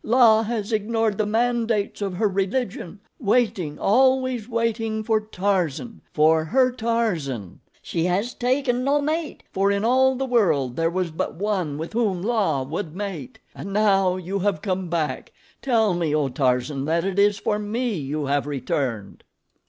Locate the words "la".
0.03-0.41, 12.23-12.63